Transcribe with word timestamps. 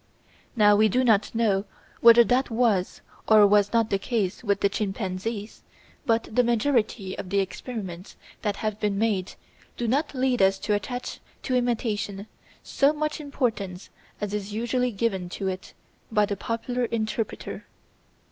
Now 0.55 0.75
we 0.75 0.89
do 0.89 1.03
not 1.03 1.35
know 1.35 1.65
whether 1.99 2.23
that 2.23 2.49
was 2.49 3.01
or 3.27 3.45
was 3.45 3.71
not 3.71 3.91
the 3.91 3.99
case 3.99 4.43
with 4.43 4.61
the 4.61 4.67
chimpanzees, 4.67 5.61
but 6.07 6.27
the 6.35 6.43
majority 6.43 7.15
of 7.19 7.29
the 7.29 7.37
experiments 7.37 8.15
that 8.41 8.55
have 8.55 8.79
been 8.79 8.97
made 8.97 9.33
do 9.77 9.87
not 9.87 10.15
lead 10.15 10.41
us 10.41 10.57
to 10.57 10.73
attach 10.73 11.19
to 11.43 11.53
imitation 11.55 12.25
so 12.63 12.93
much 12.93 13.21
importance 13.21 13.91
as 14.19 14.33
is 14.33 14.53
usually 14.53 14.89
given 14.91 15.29
to 15.29 15.47
it 15.49 15.75
by 16.11 16.25
the 16.25 16.35
popular 16.35 16.85
interpreter. 16.85 17.67